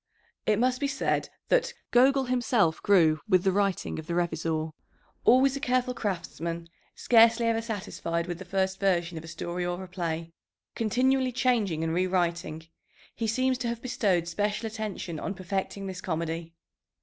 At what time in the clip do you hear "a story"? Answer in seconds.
9.23-9.63